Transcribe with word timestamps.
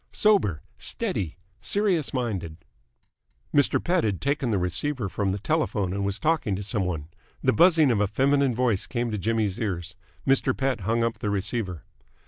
Sober, 0.11 0.63
steady, 0.79 1.37
serious 1.59 2.11
minded!" 2.11 2.57
Mr. 3.53 3.77
Pett 3.79 4.03
had 4.03 4.19
taken 4.19 4.49
the 4.49 4.57
receiver 4.57 5.07
from 5.07 5.31
the 5.31 5.37
telephone 5.37 5.93
and 5.93 6.03
was 6.03 6.17
talking 6.17 6.55
to 6.55 6.63
some 6.63 6.85
one. 6.85 7.07
The 7.43 7.53
buzzing 7.53 7.91
of 7.91 7.99
a 8.01 8.07
feminine 8.07 8.55
voice 8.55 8.87
came 8.87 9.11
to 9.11 9.19
Jimmy's 9.19 9.59
ears. 9.59 9.95
Mr. 10.27 10.57
Pett 10.57 10.79
hung 10.79 11.03
up 11.03 11.19
the 11.19 11.29
receiver. 11.29 11.83